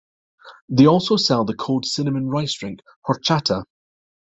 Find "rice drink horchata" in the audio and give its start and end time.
2.27-3.65